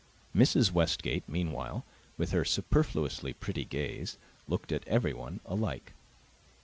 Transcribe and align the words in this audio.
Mrs. 0.35 0.71
Westgate 0.71 1.29
meanwhile, 1.29 1.85
with 2.17 2.31
her 2.31 2.43
superfluously 2.43 3.33
pretty 3.33 3.65
gaze, 3.65 4.17
looked 4.47 4.71
at 4.71 4.87
everyone 4.87 5.41
alike. 5.45 5.93